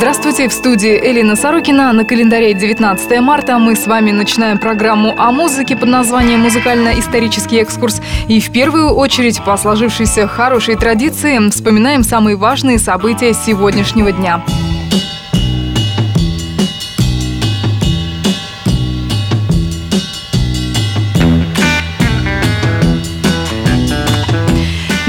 Здравствуйте, 0.00 0.48
в 0.48 0.52
студии 0.54 0.98
Элина 0.98 1.36
Сорокина. 1.36 1.92
На 1.92 2.06
календаре 2.06 2.54
19 2.54 3.20
марта 3.20 3.58
мы 3.58 3.76
с 3.76 3.86
вами 3.86 4.12
начинаем 4.12 4.58
программу 4.58 5.14
о 5.18 5.30
музыке 5.30 5.76
под 5.76 5.90
названием 5.90 6.40
«Музыкально-исторический 6.40 7.58
экскурс». 7.58 8.00
И 8.26 8.40
в 8.40 8.50
первую 8.50 8.94
очередь 8.94 9.44
по 9.44 9.58
сложившейся 9.58 10.26
хорошей 10.26 10.76
традиции 10.76 11.50
вспоминаем 11.50 12.02
самые 12.02 12.36
важные 12.36 12.78
события 12.78 13.34
сегодняшнего 13.34 14.10
дня. 14.10 14.42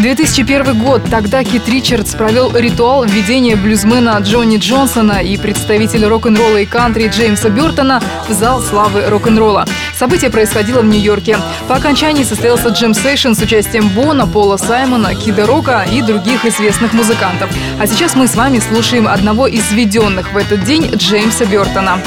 2001 0.02 0.80
год. 0.80 1.04
Тогда 1.12 1.44
Кит 1.44 1.70
Ричардс 1.70 2.16
провел 2.16 2.52
ритуал 2.55 3.05
введения 3.05 3.55
блюзмена 3.55 4.18
Джонни 4.20 4.58
Джонсона 4.58 5.22
и 5.22 5.38
представителя 5.38 6.10
рок-н-ролла 6.10 6.58
и 6.58 6.66
кантри 6.66 7.08
Джеймса 7.08 7.50
Бертона 7.50 8.02
в 8.27 8.34
зал 8.34 8.62
славы 8.62 9.05
рок-н-ролла. 9.08 9.68
Событие 9.96 10.32
происходило 10.32 10.82
в 10.82 10.86
Нью-Йорке. 10.86 11.38
По 11.68 11.76
окончании 11.76 12.24
состоялся 12.24 12.70
джем-сейшн 12.70 13.34
с 13.34 13.41
участием 13.41 13.90
Бона, 13.90 14.26
Пола 14.26 14.58
Саймона, 14.58 15.14
Кида 15.14 15.46
Рока 15.46 15.86
и 15.91 16.02
других 16.02 16.46
известных 16.46 16.94
музыкантов. 16.94 17.52
А 17.79 17.85
сейчас 17.85 18.16
мы 18.16 18.27
с 18.27 18.35
вами 18.35 18.57
слушаем 18.57 19.07
одного 19.07 19.46
из 19.46 19.72
введенных 19.72 20.34
в 20.34 20.38
этот 20.38 20.63
день 20.63 20.90
Джеймса 20.96 21.46
Бертона. 21.46 21.99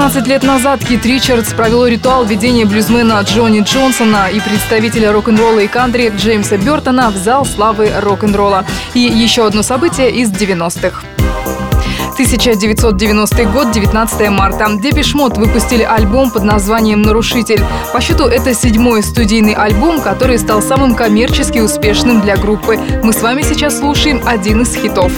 17 0.00 0.26
лет 0.28 0.42
назад 0.44 0.82
Кит 0.82 1.04
Ричардс 1.04 1.52
провел 1.52 1.84
ритуал 1.84 2.24
введения 2.24 2.64
блюзмена 2.64 3.20
Джонни 3.20 3.60
Джонсона 3.60 4.30
и 4.32 4.40
представителя 4.40 5.12
рок-н-ролла 5.12 5.58
и 5.58 5.68
кантри 5.68 6.10
Джеймса 6.16 6.56
Бертона 6.56 7.10
в 7.10 7.16
зал 7.16 7.44
славы 7.44 7.90
рок-н-ролла. 8.00 8.64
И 8.94 9.00
еще 9.00 9.46
одно 9.46 9.62
событие 9.62 10.10
из 10.10 10.30
90-х. 10.30 11.02
1990 12.14 13.44
год, 13.50 13.72
19 13.72 14.30
марта. 14.30 14.68
Депиш 14.80 15.12
Мод 15.12 15.36
выпустили 15.36 15.82
альбом 15.82 16.30
под 16.30 16.44
названием 16.44 17.02
«Нарушитель». 17.02 17.62
По 17.92 18.00
счету 18.00 18.24
это 18.24 18.54
седьмой 18.54 19.02
студийный 19.02 19.52
альбом, 19.52 20.00
который 20.00 20.38
стал 20.38 20.62
самым 20.62 20.94
коммерчески 20.94 21.58
успешным 21.58 22.22
для 22.22 22.38
группы. 22.38 22.78
Мы 23.02 23.12
с 23.12 23.20
вами 23.20 23.42
сейчас 23.42 23.78
слушаем 23.78 24.22
один 24.24 24.62
из 24.62 24.74
хитов. 24.74 25.12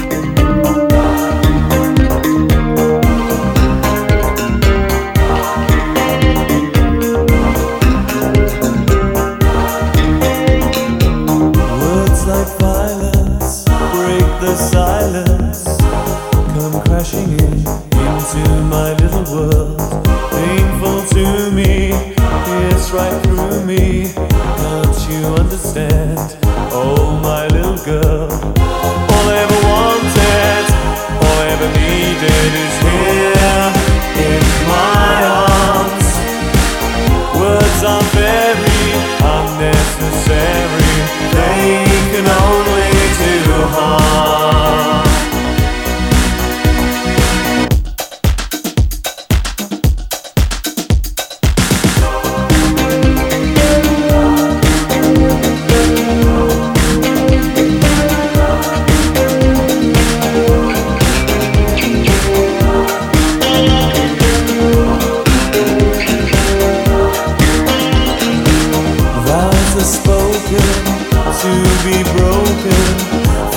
To 71.42 71.48
be 71.82 71.98
broken. 72.14 72.82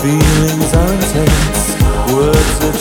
Feelings 0.02 0.74
are 0.74 0.94
intense, 0.94 1.78
words 2.12 2.58
are 2.66 2.75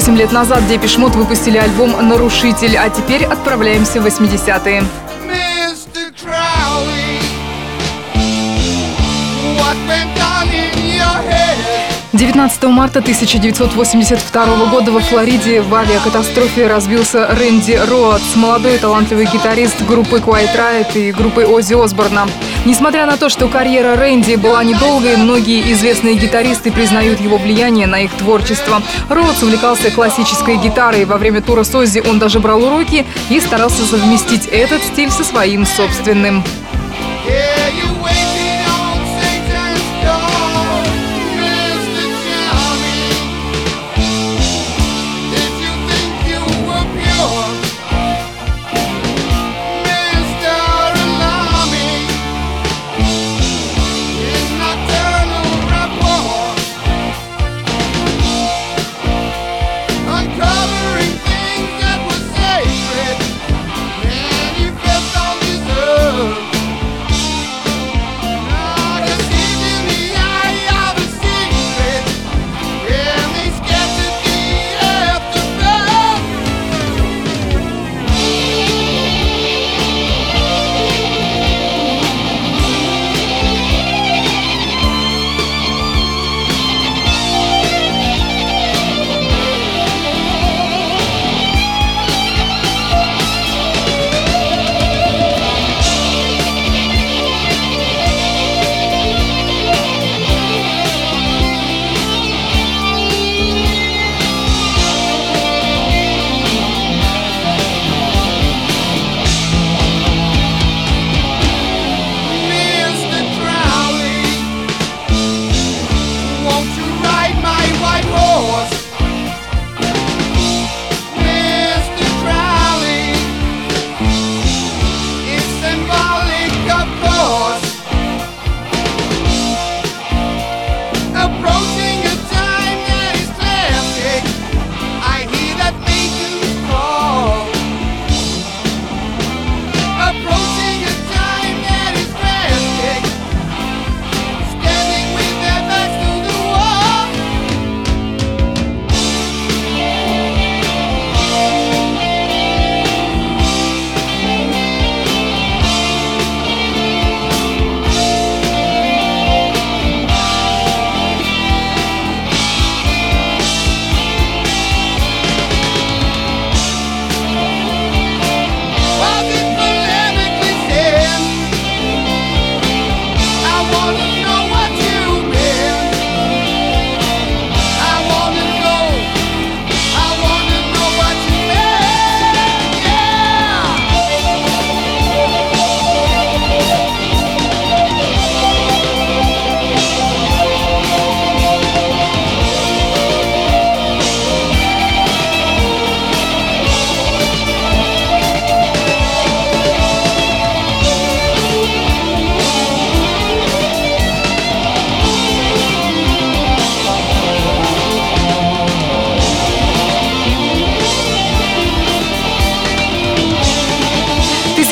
28 0.00 0.16
лет 0.16 0.32
назад 0.32 0.66
Депешмот 0.66 1.14
выпустили 1.14 1.58
альбом 1.58 1.90
«Нарушитель», 2.08 2.74
а 2.78 2.88
теперь 2.88 3.24
отправляемся 3.24 4.00
в 4.00 4.06
80-е. 4.06 4.82
Mr. 5.26 6.10
Crowley, 6.16 7.20
what 9.58 9.76
went 9.86 10.16
on 10.18 10.48
in 10.48 10.96
your 10.96 11.30
head? 11.30 11.58
19 12.14 12.62
марта 12.64 13.00
1982 13.00 14.66
года 14.70 14.90
во 14.90 15.00
Флориде 15.00 15.60
в 15.60 15.74
авиакатастрофе 15.74 16.66
разбился 16.66 17.28
Рэнди 17.38 17.78
Роадс, 17.90 18.36
молодой 18.36 18.78
талантливый 18.78 19.26
гитарист 19.26 19.82
группы 19.86 20.16
Quiet 20.16 20.56
Riot 20.56 20.98
и 20.98 21.12
группы 21.12 21.44
Оззи 21.44 21.74
Осборна. 21.74 22.26
Несмотря 22.66 23.06
на 23.06 23.16
то, 23.16 23.28
что 23.28 23.48
карьера 23.48 23.96
Рэнди 23.96 24.36
была 24.36 24.62
недолгой, 24.62 25.16
многие 25.16 25.72
известные 25.72 26.14
гитаристы 26.14 26.70
признают 26.70 27.18
его 27.20 27.38
влияние 27.38 27.86
на 27.86 28.00
их 28.00 28.12
творчество. 28.12 28.82
Роадс 29.08 29.42
увлекался 29.42 29.90
классической 29.90 30.56
гитарой. 30.56 31.06
Во 31.06 31.16
время 31.16 31.40
тура 31.40 31.64
с 31.64 31.74
Оззи 31.74 32.02
он 32.06 32.18
даже 32.18 32.38
брал 32.38 32.62
уроки 32.62 33.06
и 33.30 33.40
старался 33.40 33.84
совместить 33.84 34.46
этот 34.46 34.82
стиль 34.82 35.10
со 35.10 35.24
своим 35.24 35.64
собственным. 35.64 36.44
Yeah, 37.26 37.79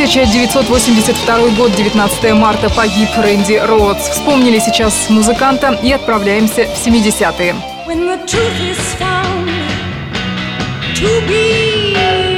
1982 0.09 1.49
год, 1.51 1.71
19 1.77 2.33
марта, 2.33 2.71
погиб 2.71 3.11
Рэнди 3.19 3.61
Роудс. 3.63 4.09
Вспомнили 4.09 4.59
сейчас 4.59 5.11
музыканта 5.11 5.79
и 5.83 5.93
отправляемся 5.93 6.65
в 6.65 6.87
70-е. 6.87 7.55
When 7.87 8.09
the 8.09 8.17
truth 8.25 8.59
is 8.63 8.79
found 8.99 9.51
to 10.95 11.27
be 11.29 11.93
lies. 11.93 12.29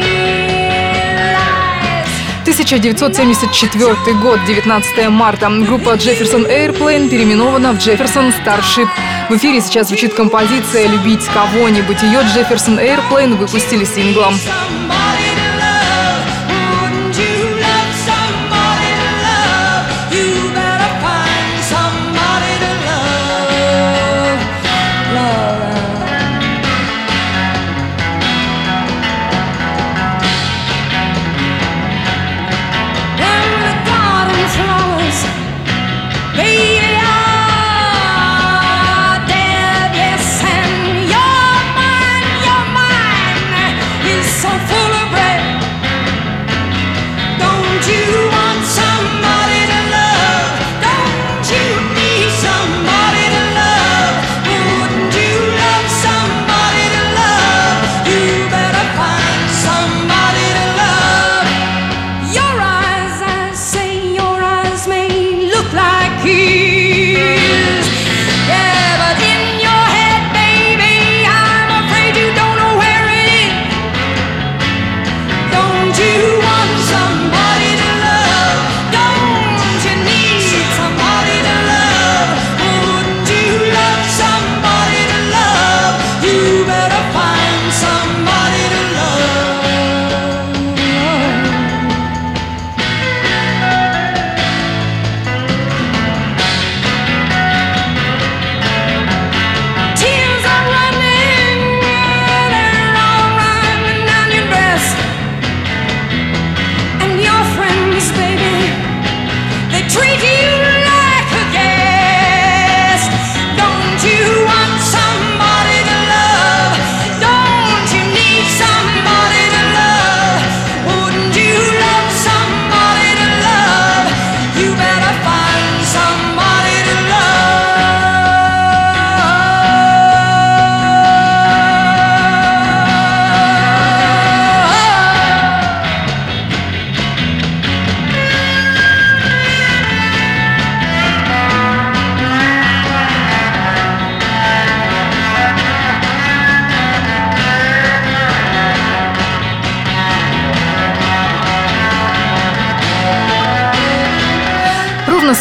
1974 2.41 4.15
год, 4.21 4.41
19 4.47 5.09
марта. 5.09 5.49
Группа 5.49 5.91
Jefferson 5.91 6.49
Airplane 6.49 7.09
переименована 7.09 7.73
в 7.73 7.77
Jefferson 7.77 8.35
Starship. 8.45 8.89
В 9.29 9.37
эфире 9.37 9.61
сейчас 9.61 9.87
звучит 9.89 10.13
композиция 10.15 10.89
«Любить 10.89 11.25
кого-нибудь». 11.27 12.03
Ее 12.03 12.19
Jefferson 12.35 12.81
Airplane 12.81 13.37
выпустили 13.37 13.85
синглом. 13.85 14.35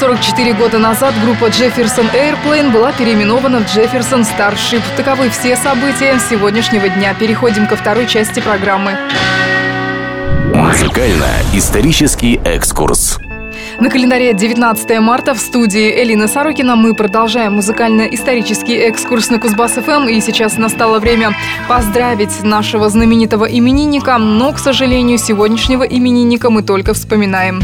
44 0.10 0.54
года 0.54 0.80
назад 0.80 1.13
группа 1.24 1.51
Jefferson 1.51 2.10
Airplane 2.16 2.72
была 2.72 2.92
переименована 2.92 3.60
в 3.60 3.66
Jefferson 3.66 4.25
Starship. 4.25 4.82
Таковы 4.98 5.30
все 5.30 5.56
события 5.56 6.20
сегодняшнего 6.28 6.89
дня. 6.89 7.13
Переходим 7.13 7.68
ко 7.68 7.75
второй 7.75 8.08
части 8.08 8.39
программы. 8.39 8.98
Музыкально-исторический 10.56 12.39
экскурс. 12.44 13.20
На 13.80 13.92
календаре 13.92 14.34
19 14.34 15.00
марта 15.00 15.36
в 15.36 15.38
студии 15.38 16.01
Элина 16.01 16.28
Сорокина 16.28 16.75
мы 16.75 16.96
продолжаем 16.96 17.54
музыкально-исторический 17.58 18.78
экскурс 18.78 19.30
на 19.30 19.38
Кузбасс-ФМ. 19.38 20.10
И 20.10 20.20
сейчас 20.22 20.58
настало 20.58 20.98
время 20.98 21.36
поздравить 21.68 22.42
нашего 22.42 22.89
знаменитого 22.89 23.46
именинника. 23.46 24.18
Но, 24.18 24.54
к 24.54 24.58
сожалению, 24.58 25.20
сегодняшнего 25.20 25.84
именинника 25.84 26.50
мы 26.50 26.63
только 26.63 26.96
вспоминаем. 26.96 27.62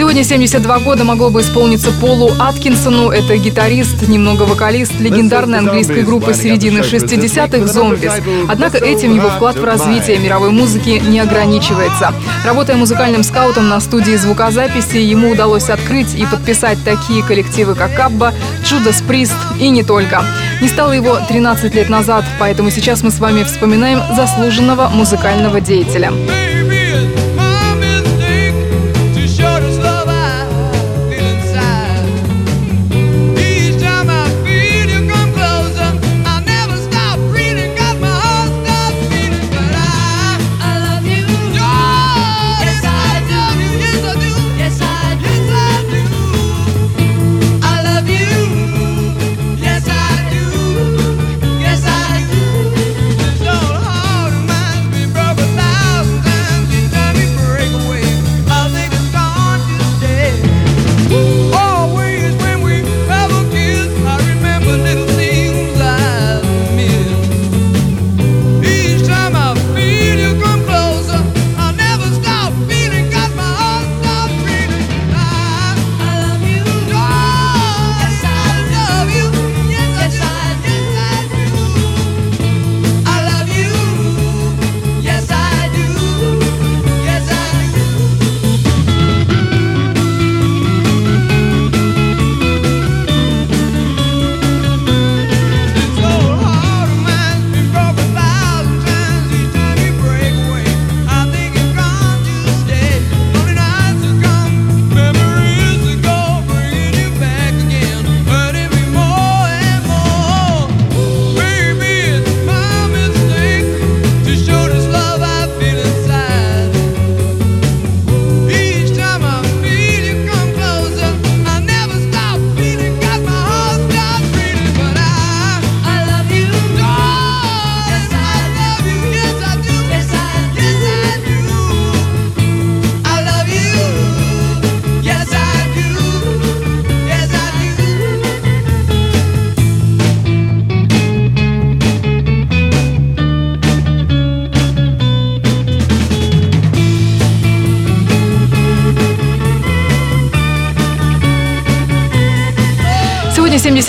Сегодня 0.00 0.24
72 0.24 0.78
года 0.78 1.04
могло 1.04 1.28
бы 1.28 1.42
исполниться 1.42 1.92
Полу 1.92 2.30
Аткинсону. 2.38 3.10
Это 3.10 3.36
гитарист, 3.36 4.08
немного 4.08 4.44
вокалист 4.44 4.98
легендарной 4.98 5.58
английской 5.58 6.04
группы 6.04 6.32
середины 6.32 6.78
60-х 6.78 7.66
«Зомбис». 7.66 8.12
Однако 8.48 8.78
этим 8.78 9.14
его 9.14 9.28
вклад 9.28 9.56
в 9.56 9.62
развитие 9.62 10.18
мировой 10.18 10.52
музыки 10.52 11.02
не 11.06 11.20
ограничивается. 11.20 12.14
Работая 12.46 12.78
музыкальным 12.78 13.22
скаутом 13.22 13.68
на 13.68 13.78
студии 13.78 14.16
звукозаписи, 14.16 14.96
ему 14.96 15.32
удалось 15.32 15.68
открыть 15.68 16.14
и 16.14 16.24
подписать 16.24 16.78
такие 16.82 17.22
коллективы, 17.22 17.74
как 17.74 18.00
Абба, 18.00 18.32
Judas 18.64 19.04
Priest 19.06 19.36
и 19.60 19.68
не 19.68 19.82
только. 19.82 20.24
Не 20.62 20.68
стало 20.68 20.92
его 20.92 21.18
13 21.28 21.74
лет 21.74 21.90
назад, 21.90 22.24
поэтому 22.38 22.70
сейчас 22.70 23.02
мы 23.02 23.10
с 23.10 23.18
вами 23.18 23.42
вспоминаем 23.42 24.00
заслуженного 24.16 24.88
музыкального 24.88 25.60
деятеля. 25.60 26.10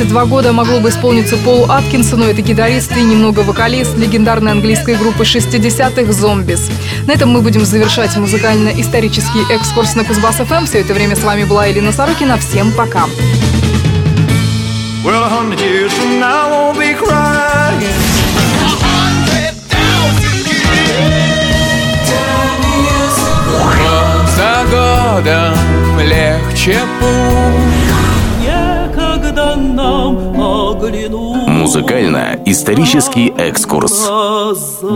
72 0.01 0.25
года 0.25 0.51
могло 0.51 0.79
бы 0.79 0.89
исполниться 0.89 1.37
Полу 1.37 1.69
Аткинсону. 1.69 2.25
Это 2.25 2.41
гитарист 2.41 2.91
и 2.97 3.03
немного 3.03 3.41
вокалист 3.41 3.95
легендарной 3.97 4.51
английской 4.51 4.95
группы 4.95 5.23
60-х 5.23 6.11
«Зомбис». 6.11 6.71
На 7.05 7.11
этом 7.11 7.29
мы 7.29 7.41
будем 7.41 7.63
завершать 7.63 8.17
музыкально-исторический 8.17 9.43
экскурс 9.53 9.93
на 9.93 10.01
Кузбасс-ФМ. 10.01 10.65
Все 10.65 10.79
это 10.79 10.95
время 10.95 11.15
с 11.15 11.23
вами 11.23 11.43
была 11.43 11.67
Елена 11.67 11.91
Сорокина. 11.91 12.39
Всем 12.39 12.71
пока! 12.71 13.05
Well, 15.03 15.23
a 15.23 15.29
hundred 15.29 15.59
years 15.59 15.93
from 15.93 16.19
now, 16.19 16.47
I 16.47 16.51
won't 16.51 16.79
be 16.79 16.95
crying. 16.95 17.81
За 24.35 24.65
годом 24.71 25.99
легче 25.99 26.79
путь 26.99 27.90
Некогда 29.31 29.55
нам 29.55 30.17
оглянуть 30.41 31.47
Музыкально-исторический 31.47 33.29
экскурс. 33.37 34.05
глаза. 34.09 34.91